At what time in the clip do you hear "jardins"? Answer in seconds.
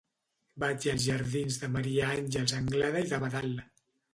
1.09-1.59